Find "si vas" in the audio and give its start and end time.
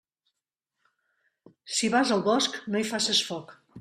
1.75-2.15